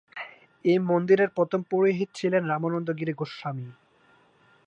[0.65, 3.67] এই মন্দিরের প্রথম পুরোহিত ছিলেন রামানন্দ গিরি গোস্বামী।